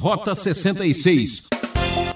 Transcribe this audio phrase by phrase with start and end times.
[0.00, 1.48] Rota 66.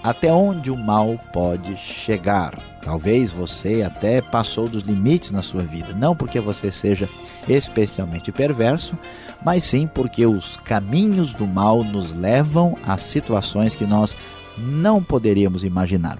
[0.02, 2.58] Até onde o mal pode chegar?
[2.82, 7.06] Talvez você até passou dos limites na sua vida, não porque você seja
[7.46, 8.96] especialmente perverso,
[9.44, 14.16] mas sim porque os caminhos do mal nos levam a situações que nós
[14.56, 16.16] não poderíamos imaginar.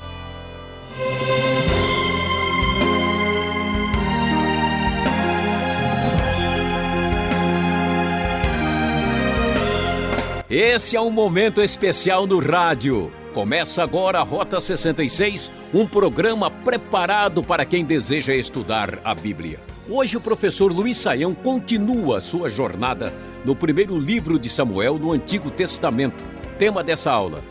[10.56, 13.10] Esse é um momento especial no rádio.
[13.34, 19.58] Começa agora a Rota 66, um programa preparado para quem deseja estudar a Bíblia.
[19.90, 23.12] Hoje o professor Luiz Saião continua sua jornada
[23.44, 26.22] no primeiro livro de Samuel no Antigo Testamento.
[26.56, 27.42] Tema dessa aula: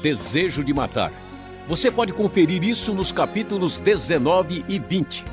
[0.00, 1.10] Desejo de matar.
[1.66, 5.24] Você pode conferir isso nos capítulos 19 e 20.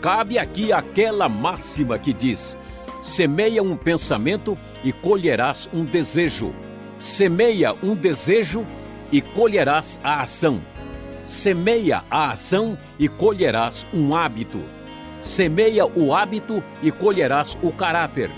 [0.00, 2.56] Cabe aqui aquela máxima que diz:
[3.02, 6.54] Semeia um pensamento e colherás um desejo.
[6.98, 8.66] Semeia um desejo
[9.12, 10.62] e colherás a ação.
[11.26, 14.62] Semeia a ação e colherás um hábito.
[15.20, 18.30] Semeia o hábito e colherás o caráter.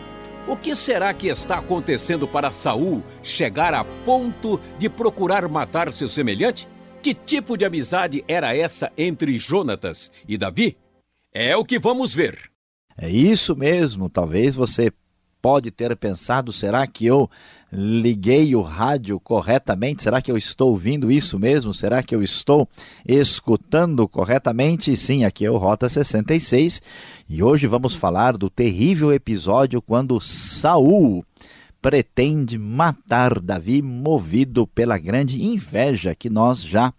[0.48, 6.08] O que será que está acontecendo para Saul chegar a ponto de procurar matar seu
[6.08, 6.66] semelhante?
[7.02, 10.76] Que tipo de amizade era essa entre Jonatas e Davi?
[11.32, 12.50] É o que vamos ver.
[12.96, 14.08] É isso mesmo.
[14.08, 14.90] Talvez você
[15.40, 17.30] pode ter pensado: será que eu
[17.72, 20.02] liguei o rádio corretamente?
[20.02, 21.72] Será que eu estou ouvindo isso mesmo?
[21.72, 22.68] Será que eu estou
[23.06, 24.96] escutando corretamente?
[24.96, 26.80] Sim, aqui é o Rota 66
[27.28, 31.24] e hoje vamos falar do terrível episódio quando Saul
[31.80, 36.92] pretende matar Davi movido pela grande inveja que nós já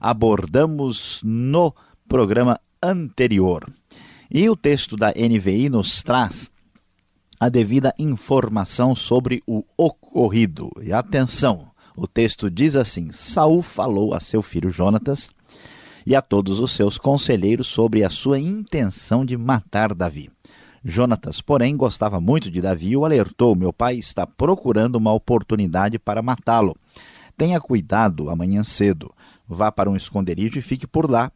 [0.00, 1.74] abordamos no
[2.08, 3.70] programa anterior.
[4.30, 6.50] E o texto da NVI nos traz
[7.42, 10.70] a devida informação sobre o ocorrido.
[10.80, 15.28] E atenção, o texto diz assim: Saul falou a seu filho Jonatas
[16.06, 20.30] e a todos os seus conselheiros sobre a sua intenção de matar Davi.
[20.84, 25.98] Jonatas, porém, gostava muito de Davi e o alertou: Meu pai está procurando uma oportunidade
[25.98, 26.76] para matá-lo.
[27.36, 29.12] Tenha cuidado amanhã cedo.
[29.48, 31.32] Vá para um esconderijo e fique por lá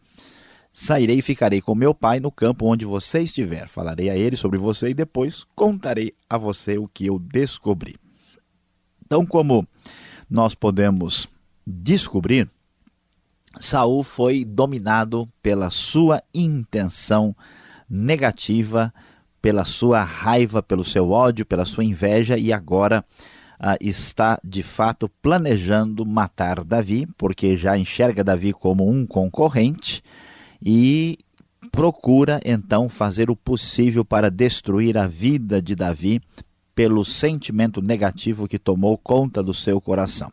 [0.79, 3.67] Sairei e ficarei com meu pai no campo onde você estiver.
[3.67, 7.97] Falarei a ele sobre você e depois contarei a você o que eu descobri.
[9.03, 9.67] Então, como
[10.29, 11.27] nós podemos
[11.67, 12.47] descobrir,
[13.59, 17.35] Saul foi dominado pela sua intenção
[17.89, 18.93] negativa,
[19.41, 23.03] pela sua raiva, pelo seu ódio, pela sua inveja e agora
[23.59, 30.03] ah, está de fato planejando matar Davi, porque já enxerga Davi como um concorrente
[30.65, 31.19] e
[31.71, 36.21] procura então fazer o possível para destruir a vida de Davi
[36.75, 40.31] pelo sentimento negativo que tomou conta do seu coração.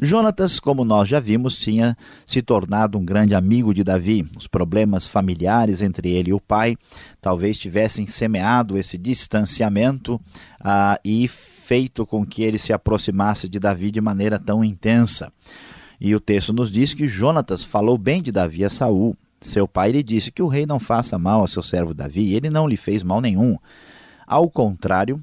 [0.00, 4.24] Jonatas, como nós já vimos, tinha se tornado um grande amigo de Davi.
[4.36, 6.76] Os problemas familiares entre ele e o pai
[7.20, 10.20] talvez tivessem semeado esse distanciamento
[10.60, 15.32] ah, e feito com que ele se aproximasse de Davi de maneira tão intensa.
[16.00, 19.92] E o texto nos diz que Jonatas falou bem de Davi a Saul, seu pai
[19.92, 22.66] lhe disse que o rei não faça mal a seu servo Davi, e ele não
[22.66, 23.56] lhe fez mal nenhum.
[24.26, 25.22] Ao contrário,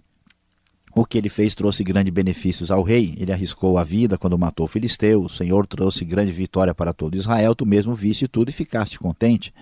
[0.95, 3.13] o que ele fez trouxe grandes benefícios ao rei.
[3.17, 5.23] Ele arriscou a vida quando matou o filisteu.
[5.23, 7.53] O Senhor trouxe grande vitória para todo Israel.
[7.53, 9.53] Tu mesmo viste tudo e ficaste contente.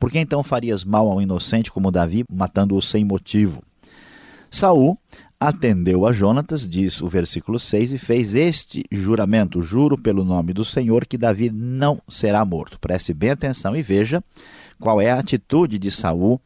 [0.00, 3.62] Por que então farias mal ao inocente como Davi, matando-o sem motivo?
[4.50, 4.98] Saul
[5.38, 10.64] atendeu a Jonatas, diz o versículo 6, e fez este juramento: Juro pelo nome do
[10.64, 12.78] Senhor que Davi não será morto.
[12.78, 14.22] Preste bem atenção e veja
[14.78, 16.40] qual é a atitude de Saul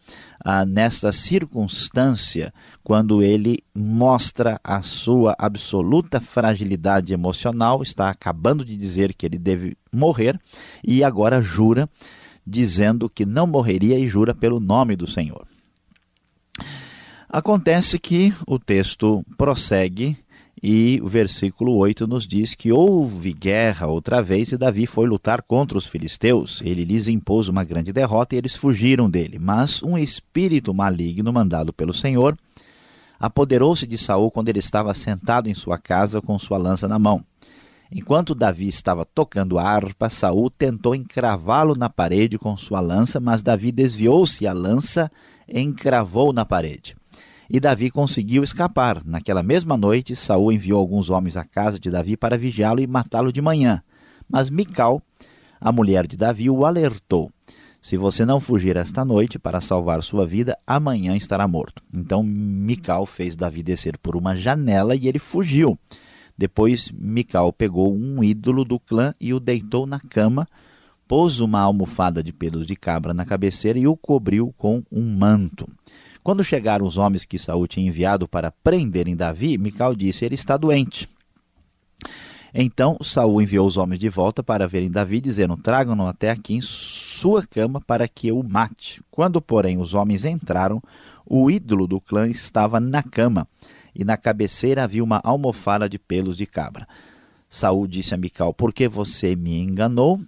[0.45, 9.15] ah, nesta circunstância, quando ele mostra a sua absoluta fragilidade emocional, está acabando de dizer
[9.15, 10.39] que ele deve morrer
[10.83, 11.89] e agora jura,
[12.47, 15.47] dizendo que não morreria e jura pelo nome do Senhor.
[17.35, 20.17] Acontece que o texto prossegue
[20.63, 25.43] e o versículo 8 nos diz que houve guerra outra vez e Davi foi lutar
[25.43, 26.63] contra os filisteus.
[26.65, 29.41] Ele lhes impôs uma grande derrota e eles fugiram dele.
[29.41, 32.39] Mas um espírito maligno mandado pelo Senhor
[33.19, 37.21] apoderou-se de Saul quando ele estava sentado em sua casa com sua lança na mão.
[37.91, 43.43] Enquanto Davi estava tocando a harpa, Saul tentou encravá-lo na parede com sua lança, mas
[43.43, 45.11] Davi desviou-se e a lança
[45.49, 46.95] encravou na parede.
[47.49, 49.03] E Davi conseguiu escapar.
[49.05, 53.33] Naquela mesma noite, Saul enviou alguns homens à casa de Davi para vigiá-lo e matá-lo
[53.33, 53.83] de manhã.
[54.29, 55.03] Mas Mical,
[55.61, 57.31] a mulher de Davi, o alertou:
[57.81, 61.83] Se você não fugir esta noite para salvar sua vida, amanhã estará morto.
[61.93, 65.79] Então Mical fez Davi descer por uma janela e ele fugiu.
[66.37, 70.49] Depois Mical pegou um ídolo do clã e o deitou na cama,
[71.07, 75.69] pôs uma almofada de pelos de cabra na cabeceira e o cobriu com um manto.
[76.25, 80.57] Quando chegaram os homens que Saul tinha enviado para prenderem Davi, Mical disse: Ele está
[80.57, 81.07] doente.
[82.55, 86.63] Então Saul enviou os homens de volta para verem Davi, dizendo: Tragam-no até aqui em
[86.63, 89.03] sua cama para que eu o mate.
[89.11, 90.83] Quando, porém, os homens entraram,
[91.27, 93.47] o ídolo do clã estava na cama,
[93.95, 96.89] e na cabeceira havia uma almofada de pelos de cabra.
[97.51, 100.19] Saul disse a Mical: Por que você me enganou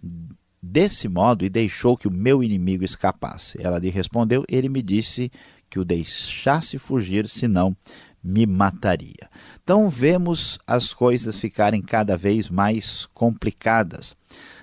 [0.62, 3.56] desse modo e deixou que o meu inimigo escapasse?
[3.62, 5.32] Ela lhe respondeu: Ele me disse
[5.68, 7.76] que o deixasse fugir, senão
[8.22, 9.30] me mataria.
[9.62, 14.16] Então vemos as coisas ficarem cada vez mais complicadas.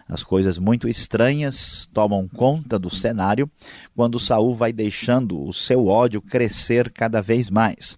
[0.08, 3.50] As coisas muito estranhas tomam conta do cenário
[3.96, 7.98] quando Saul vai deixando o seu ódio crescer cada vez mais.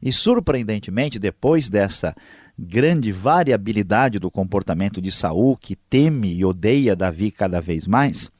[0.00, 2.14] E surpreendentemente, depois dessa
[2.56, 8.30] grande variabilidade do comportamento de Saul, que teme e odeia Davi cada vez mais,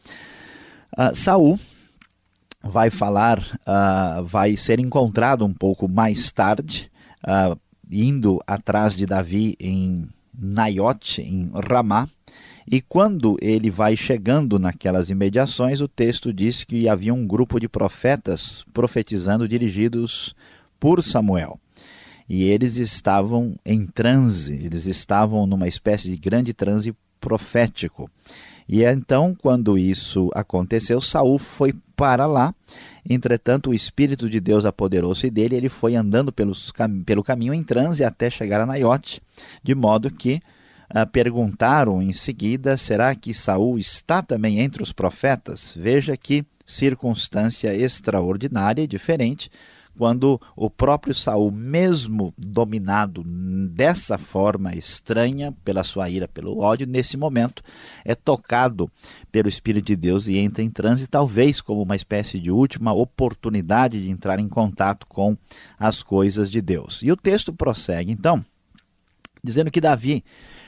[0.97, 1.59] uh, Saul
[2.63, 6.91] vai falar, uh, vai ser encontrado um pouco mais tarde,
[7.25, 7.59] uh,
[7.91, 12.09] indo atrás de Davi em Naiote, em Ramá.
[12.71, 17.69] E quando ele vai chegando naquelas imediações, o texto diz que havia um grupo de
[17.69, 20.35] profetas profetizando dirigidos
[20.79, 21.59] por Samuel.
[22.29, 28.09] E eles estavam em transe, eles estavam numa espécie de grande transe profético.
[28.73, 32.55] E então, quando isso aconteceu, Saul foi para lá.
[33.05, 36.73] Entretanto, o Espírito de Deus apoderou-se dele, ele foi andando pelos,
[37.05, 39.21] pelo caminho em transe até chegar a Naiote,
[39.61, 40.41] de modo que
[40.95, 45.75] uh, perguntaram em seguida: será que Saul está também entre os profetas?
[45.77, 49.51] Veja que circunstância extraordinária e diferente
[50.01, 57.19] quando o próprio Saul, mesmo dominado dessa forma estranha pela sua ira, pelo ódio, nesse
[57.19, 57.63] momento
[58.03, 58.91] é tocado
[59.31, 64.03] pelo Espírito de Deus e entra em transe, talvez como uma espécie de última oportunidade
[64.03, 65.37] de entrar em contato com
[65.79, 67.03] as coisas de Deus.
[67.03, 68.43] E o texto prossegue então,
[69.45, 70.25] dizendo que Davi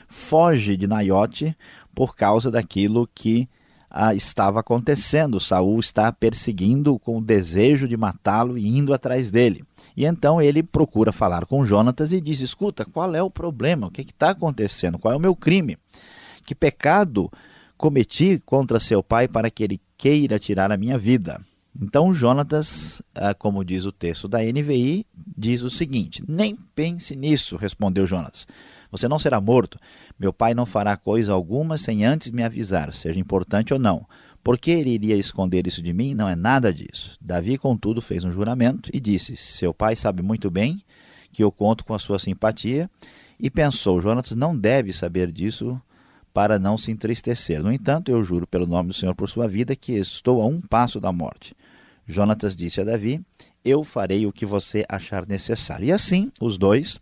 [0.07, 1.57] foge de Naiote
[1.95, 3.49] por causa daquilo que
[3.93, 5.39] ah, estava acontecendo.
[5.39, 9.63] Saul está perseguindo com o desejo de matá-lo e indo atrás dele.
[9.95, 13.87] E então ele procura falar com Jonatas e diz: Escuta, qual é o problema?
[13.87, 14.97] O que está acontecendo?
[14.97, 15.77] Qual é o meu crime?
[16.43, 17.31] Que pecado
[17.77, 21.39] cometi contra seu pai para que ele queira tirar a minha vida?
[21.79, 25.05] Então Jonatas, ah, como diz o texto da NVI,
[25.37, 28.47] diz o seguinte: Nem pense nisso, respondeu Jonatas.
[28.93, 29.79] Você não será morto.
[30.19, 34.05] Meu pai não fará coisa alguma sem antes me avisar, seja importante ou não.
[34.43, 36.13] Por que ele iria esconder isso de mim?
[36.13, 37.17] Não é nada disso.
[37.19, 40.79] Davi, contudo, fez um juramento e disse: Seu pai sabe muito bem
[41.31, 42.87] que eu conto com a sua simpatia.
[43.39, 45.81] E pensou: Jonatas não deve saber disso
[46.31, 47.63] para não se entristecer.
[47.63, 50.61] No entanto, eu juro pelo nome do Senhor por sua vida que estou a um
[50.61, 51.55] passo da morte.
[52.05, 53.25] Jonatas disse a Davi:
[53.65, 55.87] Eu farei o que você achar necessário.
[55.87, 56.99] E assim, os dois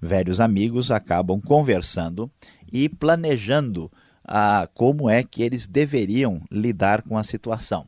[0.00, 2.30] velhos amigos acabam conversando
[2.72, 3.90] e planejando
[4.24, 7.86] ah, como é que eles deveriam lidar com a situação.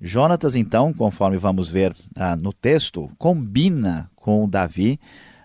[0.00, 4.98] Jonatas, então, conforme vamos ver ah, no texto, combina com Davi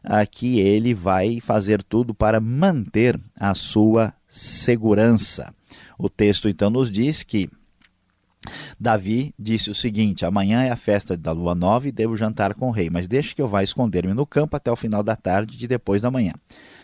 [0.03, 5.53] ah, que ele vai fazer tudo para manter a sua segurança.
[5.97, 7.49] O texto então nos diz que
[8.79, 12.67] Davi disse o seguinte: Amanhã é a festa da lua nova e devo jantar com
[12.67, 15.57] o rei, mas deixe que eu vá esconder-me no campo até o final da tarde
[15.57, 16.33] de depois da manhã.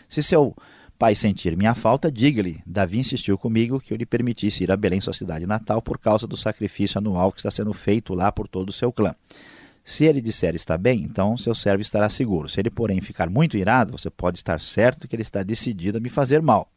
[0.08, 0.54] Se seu
[0.98, 5.00] pai sentir minha falta, diga-lhe: Davi insistiu comigo que eu lhe permitisse ir a Belém,
[5.00, 8.70] sua cidade natal, por causa do sacrifício anual que está sendo feito lá por todo
[8.70, 9.14] o seu clã.
[9.84, 12.48] Se ele disser está bem, então seu servo estará seguro.
[12.48, 16.00] Se ele, porém, ficar muito irado, você pode estar certo que ele está decidido a
[16.00, 16.68] me fazer mal.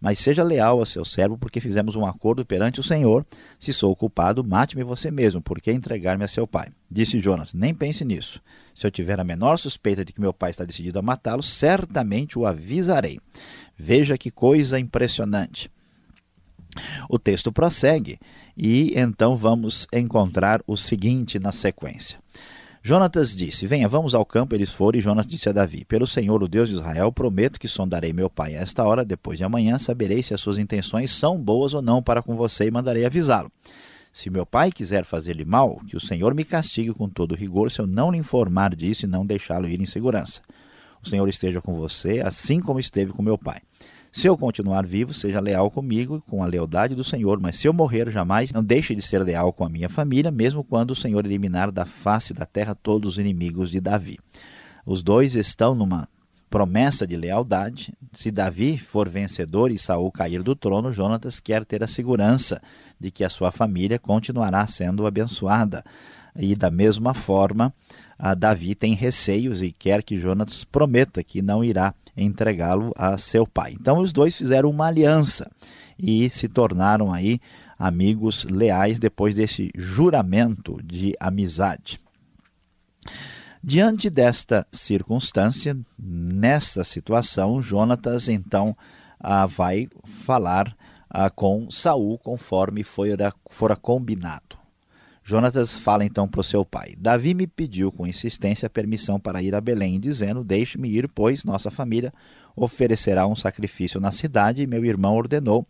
[0.00, 3.26] Mas seja leal a seu servo, porque fizemos um acordo perante o Senhor.
[3.58, 6.68] Se sou culpado, mate-me você mesmo, porque entregar-me a seu pai.
[6.90, 8.40] Disse Jonas: Nem pense nisso.
[8.74, 12.38] Se eu tiver a menor suspeita de que meu pai está decidido a matá-lo, certamente
[12.38, 13.20] o avisarei.
[13.76, 15.70] Veja que coisa impressionante.
[17.08, 18.18] O texto prossegue
[18.56, 22.18] e então vamos encontrar o seguinte na sequência.
[22.82, 24.54] Jonatas disse: Venha, vamos ao campo.
[24.54, 27.68] Eles foram, e Jonas disse a Davi: Pelo Senhor, o Deus de Israel, prometo que
[27.68, 31.40] sondarei meu pai a esta hora, depois de amanhã, saberei se as suas intenções são
[31.40, 33.52] boas ou não para com você e mandarei avisá-lo.
[34.12, 37.80] Se meu pai quiser fazer-lhe mal, que o Senhor me castigue com todo rigor se
[37.80, 40.40] eu não lhe informar disso e não deixá-lo ir em segurança.
[41.02, 43.60] O Senhor esteja com você, assim como esteve com meu pai.
[44.12, 47.72] Se eu continuar vivo, seja leal comigo com a lealdade do Senhor, mas se eu
[47.72, 51.24] morrer, jamais não deixe de ser leal com a minha família, mesmo quando o Senhor
[51.24, 54.18] eliminar da face da terra todos os inimigos de Davi.
[54.84, 56.08] Os dois estão numa
[56.50, 57.94] promessa de lealdade.
[58.12, 62.60] Se Davi for vencedor e Saul cair do trono, Jonatas quer ter a segurança
[62.98, 65.84] de que a sua família continuará sendo abençoada.
[66.42, 67.70] E da mesma forma,
[68.38, 73.76] Davi tem receios e quer que Jonatas prometa que não irá entregá-lo a seu pai.
[73.78, 75.50] Então os dois fizeram uma aliança
[75.98, 77.38] e se tornaram aí
[77.78, 82.00] amigos leais depois desse juramento de amizade.
[83.62, 88.74] Diante desta circunstância, nesta situação, Jonatas então
[89.50, 89.88] vai
[90.24, 90.74] falar
[91.34, 94.59] com Saul conforme fora combinado.
[95.22, 99.54] Jonatas fala então para o seu pai: Davi me pediu com insistência permissão para ir
[99.54, 102.12] a Belém, dizendo: Deixe-me ir, pois nossa família
[102.56, 105.66] oferecerá um sacrifício na cidade, e meu irmão ordenou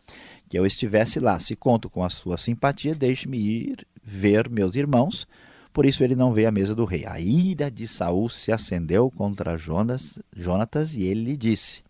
[0.49, 1.39] que eu estivesse lá.
[1.39, 5.27] Se conto com a sua simpatia, deixe-me ir ver meus irmãos
[5.73, 7.07] por isso ele não veio à mesa do rei.
[7.07, 11.83] A ira de Saul se acendeu contra Jonas, Jonatas e ele lhe disse: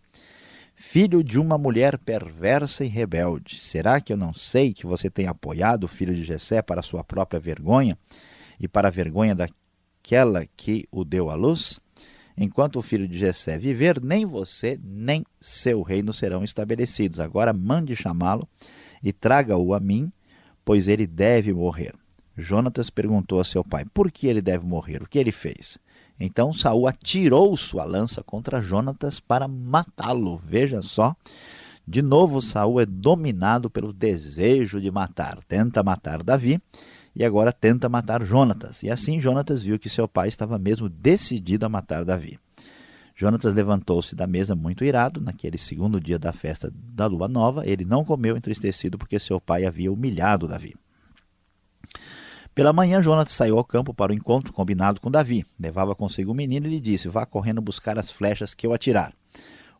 [0.82, 5.26] Filho de uma mulher perversa e rebelde, será que eu não sei que você tem
[5.26, 7.98] apoiado o filho de Jessé para sua própria vergonha
[8.58, 11.78] e para a vergonha daquela que o deu à luz?
[12.34, 17.20] Enquanto o filho de Jessé viver, nem você nem seu reino serão estabelecidos.
[17.20, 18.48] Agora mande chamá-lo
[19.02, 20.10] e traga-o a mim,
[20.64, 21.94] pois ele deve morrer.
[22.38, 25.02] Jonatas perguntou a seu pai: Por que ele deve morrer?
[25.02, 25.78] O que ele fez?
[26.20, 30.36] Então Saul atirou sua lança contra Jonatas para matá-lo.
[30.36, 31.16] Veja só.
[31.88, 35.38] De novo, Saul é dominado pelo desejo de matar.
[35.48, 36.60] Tenta matar Davi
[37.16, 38.82] e agora tenta matar Jonatas.
[38.82, 42.38] E assim Jonatas viu que seu pai estava mesmo decidido a matar Davi.
[43.16, 45.20] Jonatas levantou-se da mesa muito irado.
[45.20, 49.64] Naquele segundo dia da festa da lua nova, ele não comeu entristecido porque seu pai
[49.64, 50.74] havia humilhado Davi.
[52.60, 55.46] Pela manhã, Jonatas saiu ao campo para o encontro combinado com Davi.
[55.58, 59.14] Levava consigo o menino e lhe disse: Vá correndo buscar as flechas que eu atirar.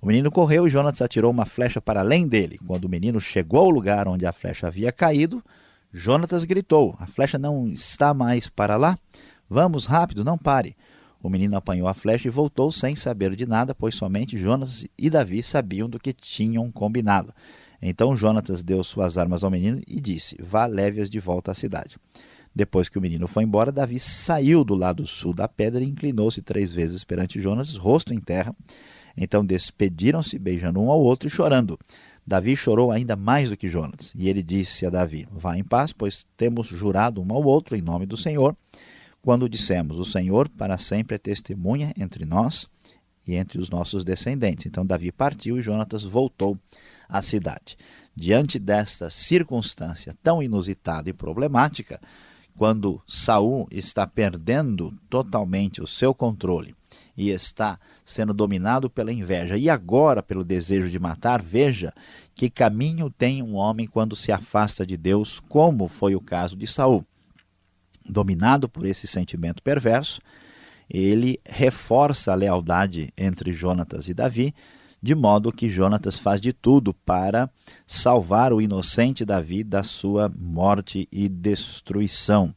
[0.01, 2.59] O menino correu e Jonatas atirou uma flecha para além dele.
[2.67, 5.45] Quando o menino chegou ao lugar onde a flecha havia caído,
[5.93, 8.99] Jonatas gritou: A flecha não está mais para lá?
[9.47, 10.75] Vamos, rápido, não pare.
[11.23, 15.11] O menino apanhou a flecha e voltou sem saber de nada, pois somente Jonas e
[15.11, 17.35] Davi sabiam do que tinham combinado.
[17.83, 21.99] Então Jonatas deu suas armas ao menino e disse: Vá, leve-as de volta à cidade.
[22.61, 26.43] Depois que o menino foi embora, Davi saiu do lado sul da pedra e inclinou-se
[26.43, 28.55] três vezes perante Jonas, rosto em terra.
[29.17, 31.79] Então despediram-se, beijando um ao outro e chorando.
[32.27, 34.13] Davi chorou ainda mais do que Jonas.
[34.15, 37.81] E ele disse a Davi: Vá em paz, pois temos jurado um ao outro em
[37.81, 38.55] nome do Senhor.
[39.23, 42.67] Quando dissemos: O Senhor para sempre é testemunha entre nós
[43.27, 44.67] e entre os nossos descendentes.
[44.67, 46.59] Então Davi partiu e Jonatas voltou
[47.09, 47.79] à cidade.
[48.15, 51.99] Diante desta circunstância tão inusitada e problemática,
[52.61, 56.77] quando Saul está perdendo totalmente o seu controle
[57.17, 61.91] e está sendo dominado pela inveja e agora pelo desejo de matar, veja
[62.35, 66.67] que caminho tem um homem quando se afasta de Deus, como foi o caso de
[66.67, 67.03] Saul.
[68.07, 70.21] Dominado por esse sentimento perverso,
[70.87, 74.55] ele reforça a lealdade entre Jonatas e Davi,
[75.03, 77.51] de modo que Jonatas faz de tudo para
[77.87, 82.55] salvar o inocente Davi da sua morte e destruição.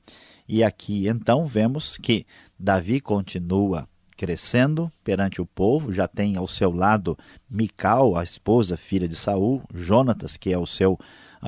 [0.47, 2.25] E aqui então vemos que
[2.59, 7.17] Davi continua crescendo perante o povo, já tem ao seu lado
[7.49, 10.97] Mical, a esposa filha de Saul, Jonatas, que é o seu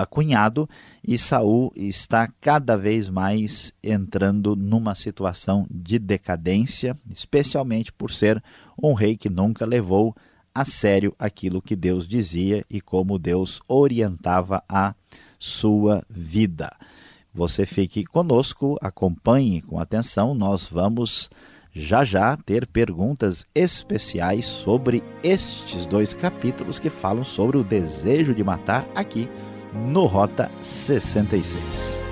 [0.09, 0.67] cunhado,
[1.07, 8.43] e Saul está cada vez mais entrando numa situação de decadência, especialmente por ser
[8.81, 10.13] um rei que nunca levou
[10.55, 14.95] a sério aquilo que Deus dizia e como Deus orientava a
[15.37, 16.73] sua vida.
[17.33, 21.29] Você fique conosco, acompanhe com atenção, nós vamos
[21.73, 28.45] já já ter perguntas especiais sobre estes dois capítulos que falam sobre o desejo de
[28.45, 29.29] matar aqui
[29.73, 32.04] no Rota 66.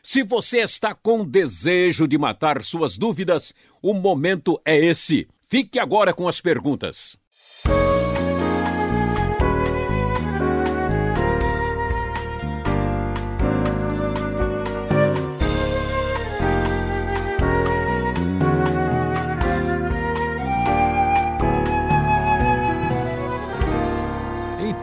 [0.02, 5.26] Se você está com desejo de matar suas dúvidas, o momento é esse.
[5.40, 7.18] Fique agora com as perguntas.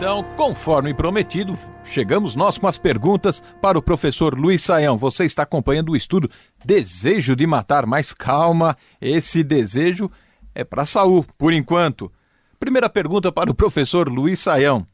[0.05, 4.99] Então, conforme prometido, chegamos nós com as perguntas para o professor Luiz Saião.
[4.99, 6.29] Você está acompanhando o estudo
[6.63, 10.11] Desejo de Matar, mas calma, esse desejo
[10.53, 12.11] é para Saul, por enquanto.
[12.59, 14.85] Primeira pergunta para o professor Luiz Saião.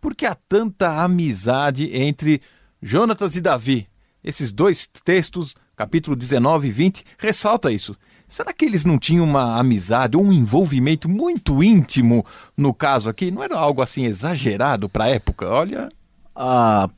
[0.00, 2.40] Por que há tanta amizade entre
[2.80, 3.88] Jonatas e Davi?
[4.22, 7.96] Esses dois textos, capítulo 19 e 20, ressalta isso.
[8.28, 12.24] Será que eles não tinham uma amizade, um envolvimento muito íntimo
[12.56, 13.30] no caso aqui?
[13.30, 15.48] Não era algo assim exagerado para a época?
[15.48, 15.88] Olha.
[16.34, 16.90] Ah,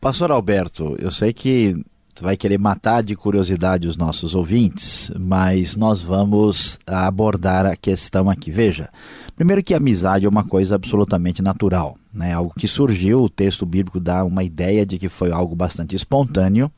[0.00, 1.76] Pastor Alberto, eu sei que
[2.14, 8.30] tu vai querer matar de curiosidade os nossos ouvintes, mas nós vamos abordar a questão
[8.30, 8.50] aqui.
[8.50, 8.88] Veja,
[9.34, 12.32] primeiro que amizade é uma coisa absolutamente natural, né?
[12.32, 16.70] Algo que surgiu, o texto bíblico dá uma ideia de que foi algo bastante espontâneo.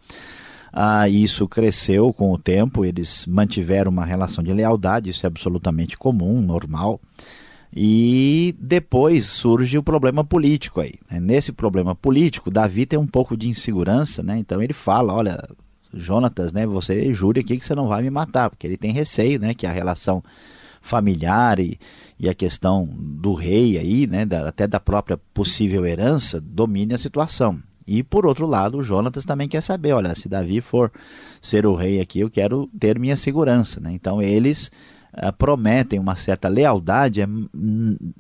[0.73, 5.97] Ah, isso cresceu com o tempo, eles mantiveram uma relação de lealdade, isso é absolutamente
[5.97, 7.01] comum, normal.
[7.75, 10.95] E depois surge o problema político aí.
[11.11, 11.21] Né?
[11.21, 14.39] Nesse problema político, Davi tem um pouco de insegurança, né?
[14.39, 15.43] então ele fala: Olha,
[15.93, 19.41] Jonatas, né, você jure aqui que você não vai me matar, porque ele tem receio
[19.41, 20.23] né, que a relação
[20.81, 21.79] familiar e,
[22.19, 26.99] e a questão do rei aí, né, da, até da própria possível herança, domine a
[26.99, 27.61] situação.
[27.87, 30.91] E por outro lado, o Jonatas também quer saber, olha, se Davi for
[31.41, 33.93] ser o rei aqui, eu quero ter minha segurança, né?
[33.93, 34.71] Então eles
[35.15, 37.29] uh, prometem uma certa lealdade, é,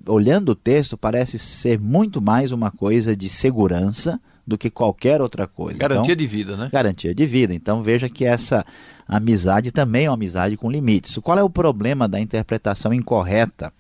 [0.07, 5.47] olhando o texto parece ser muito mais uma coisa de segurança do que qualquer outra
[5.47, 5.79] coisa.
[5.79, 6.69] Garantia então, de vida, né?
[6.73, 7.53] Garantia de vida.
[7.53, 8.65] Então veja que essa
[9.09, 11.19] amizade também é uma amizade com limites.
[11.19, 13.73] Qual é o problema da interpretação incorreta?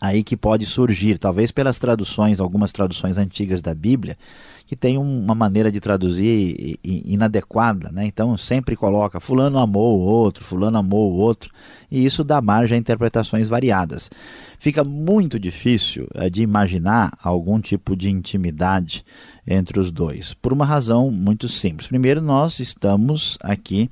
[0.00, 4.16] Aí que pode surgir, talvez pelas traduções, algumas traduções antigas da Bíblia,
[4.66, 8.06] que tem uma maneira de traduzir inadequada, né?
[8.06, 11.52] Então sempre coloca fulano amou o outro, fulano amou o outro,
[11.90, 14.10] e isso dá margem a interpretações variadas.
[14.58, 19.04] Fica muito difícil é, de imaginar algum tipo de intimidade
[19.46, 21.86] entre os dois, por uma razão muito simples.
[21.86, 23.90] Primeiro, nós estamos aqui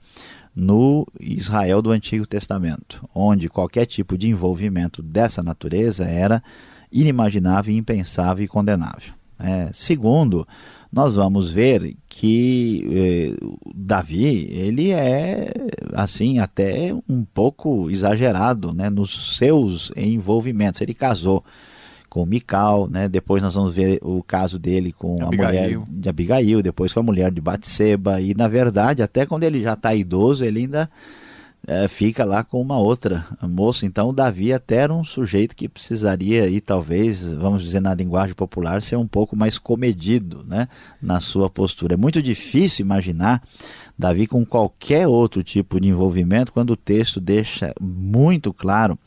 [0.55, 6.43] no Israel do Antigo Testamento, onde qualquer tipo de envolvimento dessa natureza era
[6.91, 9.15] inimaginável, impensável e condenável.
[9.39, 10.47] É, segundo,
[10.93, 15.51] nós vamos ver que eh, Davi ele é
[15.95, 20.83] assim até um pouco exagerado né, nos seus envolvimentos.
[20.83, 21.43] Ele casou
[22.13, 23.09] com Mical, né?
[23.09, 25.31] Depois nós vamos ver o caso dele com Abigail.
[25.31, 29.45] a mulher de Abigail, depois com a mulher de Batseba e na verdade até quando
[29.45, 30.91] ele já está idoso ele ainda
[31.67, 33.87] é, fica lá com uma outra moça.
[33.87, 38.83] Então, Davi até era um sujeito que precisaria, e talvez, vamos dizer na linguagem popular,
[38.83, 40.69] ser um pouco mais comedido né,
[41.01, 41.95] na sua postura.
[41.95, 43.43] É muito difícil imaginar
[43.97, 48.99] Davi com qualquer outro tipo de envolvimento quando o texto deixa muito claro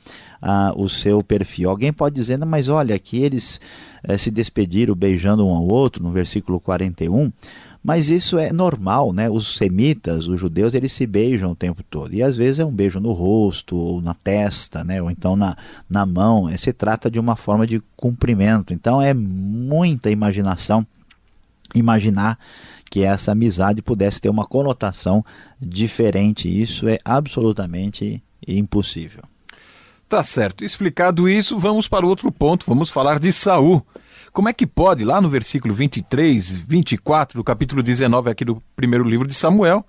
[0.42, 1.70] ah, o seu perfil.
[1.70, 3.60] Alguém pode dizer, mas olha, aqui eles
[4.04, 7.32] eh, se despediram beijando um ao outro, no versículo 41.
[7.86, 9.30] Mas isso é normal, né?
[9.30, 12.12] Os semitas, os judeus, eles se beijam o tempo todo.
[12.16, 15.00] E às vezes é um beijo no rosto, ou na testa, né?
[15.00, 15.56] ou então na,
[15.88, 16.50] na mão.
[16.58, 18.74] Se trata de uma forma de cumprimento.
[18.74, 20.84] Então é muita imaginação
[21.76, 22.40] imaginar
[22.90, 25.24] que essa amizade pudesse ter uma conotação
[25.62, 26.50] diferente.
[26.50, 29.22] Isso é absolutamente impossível.
[30.10, 30.66] Tá certo.
[30.66, 32.66] Explicado isso, vamos para outro ponto.
[32.66, 33.86] Vamos falar de Saul.
[34.36, 39.06] Como é que pode, lá no versículo 23, 24 do capítulo 19 aqui do primeiro
[39.06, 39.86] livro de Samuel,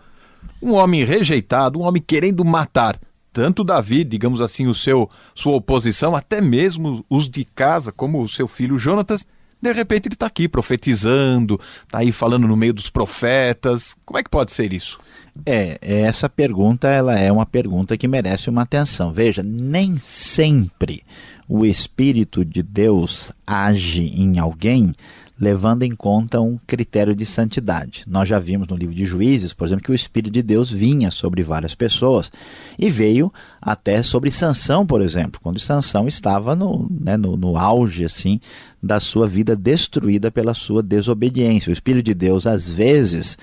[0.63, 2.97] um homem rejeitado, um homem querendo matar
[3.33, 8.29] tanto Davi, digamos assim, o seu sua oposição, até mesmo os de casa, como o
[8.29, 9.27] seu filho Jonatas,
[9.61, 13.97] de repente ele está aqui profetizando, está aí falando no meio dos profetas.
[14.05, 14.97] Como é que pode ser isso?
[15.45, 19.13] É, essa pergunta ela é uma pergunta que merece uma atenção.
[19.13, 21.03] Veja, nem sempre
[21.49, 24.95] o Espírito de Deus age em alguém
[25.39, 28.05] levando em conta um critério de santidade.
[28.07, 31.11] Nós já vimos no livro de Juízes, por exemplo, que o Espírito de Deus vinha
[31.11, 32.33] sobre várias pessoas
[32.79, 38.05] e veio até sobre Sansão, por exemplo, quando Sansão estava no, né, no, no auge
[38.05, 38.41] assim
[38.83, 41.71] da sua vida destruída pela sua desobediência.
[41.71, 43.37] O Espírito de Deus, às vezes,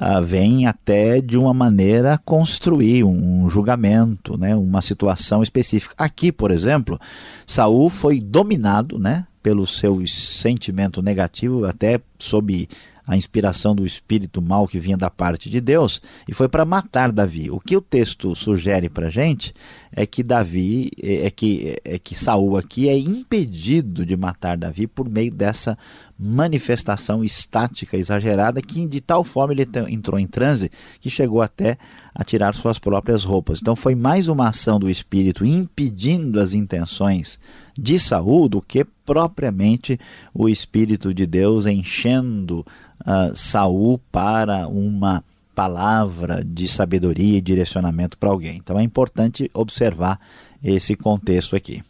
[0.00, 5.92] ah, vem até de uma maneira construir um julgamento, né, uma situação específica.
[5.98, 7.00] Aqui, por exemplo,
[7.44, 12.68] Saul foi dominado, né, pelo seu sentimento negativo, até sob
[13.08, 17.10] a inspiração do espírito mal que vinha da parte de Deus, e foi para matar
[17.10, 17.50] Davi.
[17.50, 19.54] O que o texto sugere para gente
[19.90, 24.86] é que Davi, é, é que, é que Saul aqui é impedido de matar Davi
[24.86, 25.78] por meio dessa
[26.18, 31.78] manifestação estática exagerada que de tal forma ele entrou em transe que chegou até
[32.12, 33.60] a tirar suas próprias roupas.
[33.62, 37.38] Então foi mais uma ação do espírito impedindo as intenções
[37.78, 39.98] de Saul do que propriamente
[40.34, 42.66] o espírito de Deus enchendo
[43.00, 48.56] uh, Saul para uma palavra de sabedoria e direcionamento para alguém.
[48.56, 50.20] Então é importante observar
[50.62, 51.82] esse contexto aqui.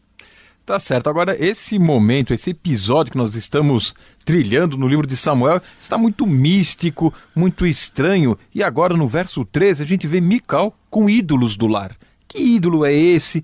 [0.69, 1.09] Tá certo.
[1.09, 6.27] Agora, esse momento, esse episódio que nós estamos trilhando no livro de Samuel está muito
[6.27, 8.39] místico, muito estranho.
[8.55, 11.97] E agora, no verso 13, a gente vê Mical com ídolos do lar.
[12.29, 13.43] Que ídolo é esse?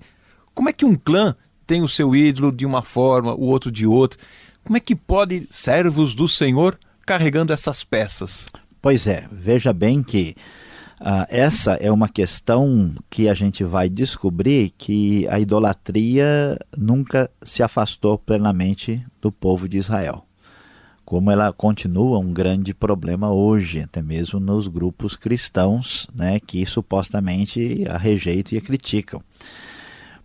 [0.53, 3.87] Como é que um clã tem o seu ídolo de uma forma, o outro de
[3.87, 4.19] outra?
[4.63, 8.47] Como é que pode servos do Senhor carregando essas peças.
[8.81, 10.35] Pois é, veja bem que
[10.99, 17.63] uh, essa é uma questão que a gente vai descobrir que a idolatria nunca se
[17.63, 20.25] afastou plenamente do povo de Israel.
[21.03, 27.85] Como ela continua um grande problema hoje, até mesmo nos grupos cristãos, né, que supostamente
[27.87, 29.21] a rejeitam e a criticam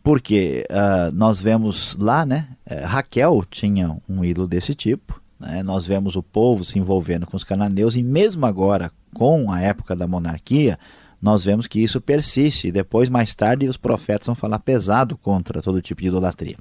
[0.02, 5.62] porque uh, nós vemos lá, né, eh, Raquel tinha um ídolo desse tipo, né?
[5.62, 9.96] Nós vemos o povo se envolvendo com os cananeus e mesmo agora, com a época
[9.96, 10.78] da monarquia,
[11.20, 12.68] nós vemos que isso persiste.
[12.68, 16.56] E depois, mais tarde, os profetas vão falar pesado contra todo tipo de idolatria.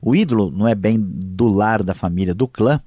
[0.00, 2.80] O ídolo não é bem do lar da família, do clã,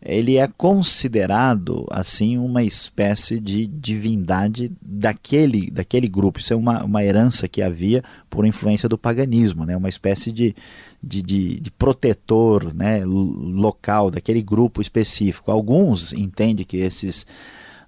[0.00, 6.38] ele é considerado assim uma espécie de divindade daquele, daquele grupo.
[6.38, 9.76] Isso é uma, uma herança que havia por influência do paganismo, né?
[9.76, 10.54] uma espécie de,
[11.02, 13.04] de, de, de protetor né?
[13.04, 15.50] local daquele grupo específico.
[15.50, 17.26] Alguns entendem que esses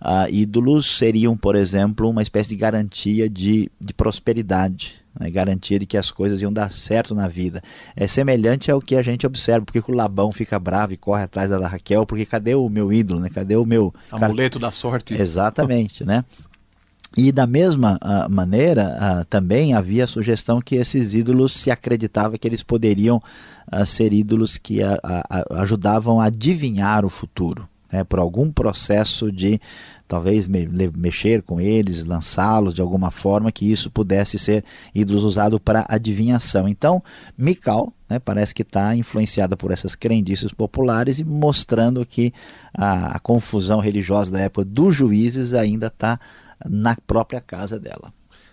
[0.00, 5.86] uh, ídolos seriam, por exemplo, uma espécie de garantia de, de prosperidade né, garantia de
[5.86, 7.60] que as coisas iam dar certo na vida.
[7.96, 11.50] É semelhante ao que a gente observa, porque o Labão fica bravo e corre atrás
[11.50, 13.28] da Raquel, porque cadê o meu ídolo, né?
[13.28, 13.92] Cadê o meu...
[14.10, 15.14] Amuleto da sorte.
[15.14, 16.24] Exatamente, né?
[17.16, 22.36] E da mesma uh, maneira, uh, também havia a sugestão que esses ídolos se acreditava
[22.36, 23.22] que eles poderiam
[23.72, 24.80] uh, ser ídolos que
[25.50, 29.60] ajudavam a adivinhar o futuro, né, por algum processo de
[30.06, 30.66] talvez me,
[30.96, 36.66] mexer com eles, lançá-los de alguma forma, que isso pudesse ser ídolos usado para adivinhação.
[36.66, 37.02] Então,
[37.36, 42.32] Mikal né, parece que está influenciada por essas crendices populares e mostrando que
[42.74, 46.18] a, a confusão religiosa da época dos juízes ainda está
[46.64, 48.12] na própria casa dela.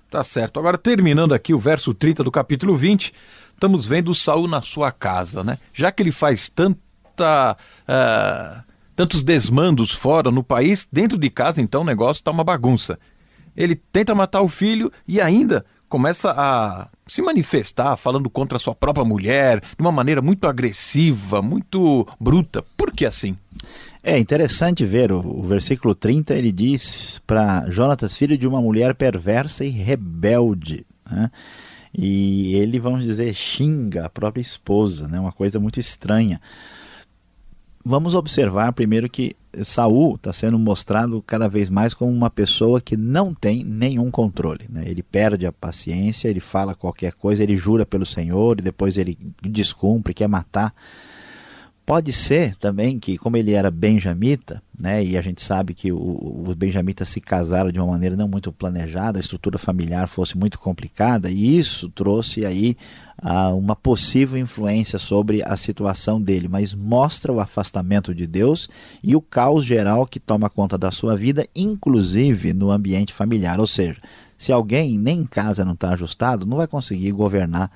[0.10, 0.60] Tá certo.
[0.60, 3.12] Agora, terminando aqui o verso 30 do capítulo 20,
[3.54, 5.58] estamos vendo Saul na sua casa, né?
[5.74, 7.58] Já que ele faz tanta.
[7.88, 12.98] Uh tantos desmandos fora no país, dentro de casa então o negócio está uma bagunça.
[13.56, 18.74] Ele tenta matar o filho e ainda começa a se manifestar falando contra a sua
[18.74, 22.64] própria mulher de uma maneira muito agressiva, muito bruta.
[22.76, 23.38] Por que assim?
[24.04, 28.96] É interessante ver o, o versículo 30, ele diz para Jonatas, filho de uma mulher
[28.96, 30.86] perversa e rebelde.
[31.10, 31.32] Né?
[31.98, 35.20] E ele, vamos dizer, xinga a própria esposa, né?
[35.20, 36.40] uma coisa muito estranha
[37.86, 42.98] vamos observar primeiro que Saul está sendo mostrado cada vez mais como uma pessoa que
[42.98, 44.66] não tem nenhum controle.
[44.68, 44.84] Né?
[44.88, 49.18] Ele perde a paciência, ele fala qualquer coisa, ele jura pelo Senhor e depois ele
[49.44, 50.74] descumpre, quer matar.
[51.86, 56.56] Pode ser também que, como ele era benjamita, né, e a gente sabe que os
[56.56, 61.30] benjamitas se casaram de uma maneira não muito planejada, a estrutura familiar fosse muito complicada,
[61.30, 62.76] e isso trouxe aí
[63.22, 68.68] uh, uma possível influência sobre a situação dele, mas mostra o afastamento de Deus
[69.04, 73.60] e o caos geral que toma conta da sua vida, inclusive no ambiente familiar.
[73.60, 74.02] Ou seja,
[74.36, 77.72] se alguém nem em casa não está ajustado, não vai conseguir governar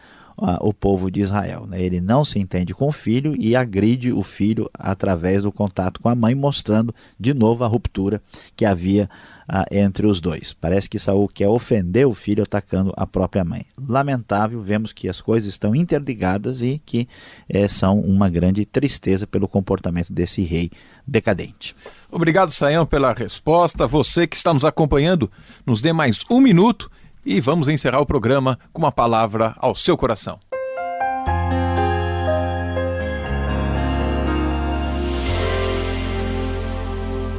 [0.62, 1.66] o povo de Israel.
[1.68, 1.82] Né?
[1.82, 6.10] Ele não se entende com o filho e agride o filho através do contato com
[6.10, 8.22] a mãe, mostrando de novo a ruptura
[8.56, 9.10] que havia
[9.48, 10.54] ah, entre os dois.
[10.54, 13.66] Parece que Saul quer ofender o filho atacando a própria mãe.
[13.78, 17.08] Lamentável, vemos que as coisas estão interligadas e que
[17.50, 20.70] eh, são uma grande tristeza pelo comportamento desse rei
[21.06, 21.76] decadente.
[22.12, 23.88] Obrigado, Saião, pela resposta.
[23.88, 25.32] Você que está nos acompanhando,
[25.66, 26.90] nos dê mais um minuto
[27.30, 30.40] e vamos encerrar o programa com uma palavra ao seu coração.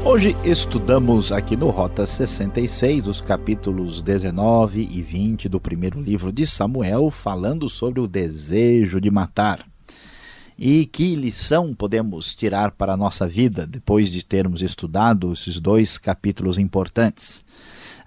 [0.05, 6.47] Hoje estudamos aqui no Rota 66 os capítulos 19 e 20 do primeiro livro de
[6.47, 9.67] Samuel, falando sobre o desejo de matar.
[10.57, 15.99] E que lição podemos tirar para a nossa vida depois de termos estudado esses dois
[15.99, 17.45] capítulos importantes?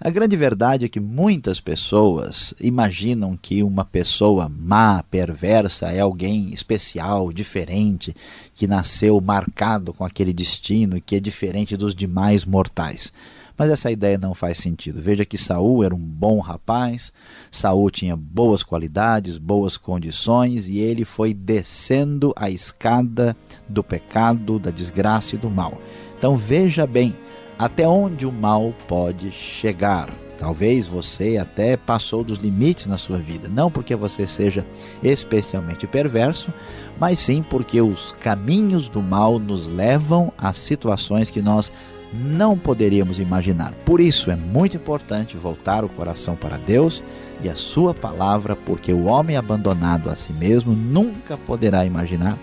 [0.00, 6.52] A grande verdade é que muitas pessoas imaginam que uma pessoa má, perversa, é alguém
[6.52, 8.14] especial, diferente,
[8.54, 13.12] que nasceu marcado com aquele destino e que é diferente dos demais mortais.
[13.56, 15.00] Mas essa ideia não faz sentido.
[15.00, 17.12] Veja que Saul era um bom rapaz,
[17.52, 23.36] Saul tinha boas qualidades, boas condições e ele foi descendo a escada
[23.68, 25.80] do pecado, da desgraça e do mal.
[26.18, 27.14] Então veja bem
[27.58, 30.10] até onde o mal pode chegar.
[30.38, 34.66] Talvez você até passou dos limites na sua vida, não porque você seja
[35.02, 36.52] especialmente perverso,
[36.98, 41.72] mas sim porque os caminhos do mal nos levam a situações que nós
[42.12, 43.72] não poderíamos imaginar.
[43.84, 47.02] Por isso é muito importante voltar o coração para Deus
[47.42, 52.38] e a Sua palavra, porque o homem abandonado a si mesmo nunca poderá imaginar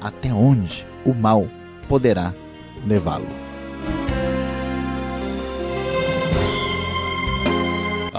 [0.00, 1.46] até onde o mal
[1.88, 2.32] poderá
[2.86, 3.45] levá-lo.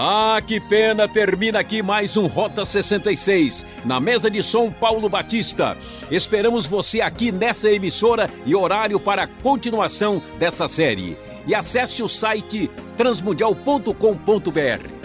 [0.00, 1.08] Ah, que pena!
[1.08, 3.66] Termina aqui mais um Rota 66.
[3.84, 5.76] Na mesa de som, Paulo Batista.
[6.08, 11.18] Esperamos você aqui nessa emissora e horário para a continuação dessa série.
[11.48, 14.97] E acesse o site transmundial.com.br.